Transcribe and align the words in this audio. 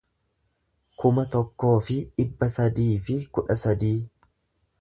kuma 1.03 1.25
tokkoo 1.35 1.75
fi 1.89 1.99
dhibba 2.15 2.51
sadii 2.57 2.91
fi 3.11 3.19
kudha 3.37 3.63
sadii 3.67 3.97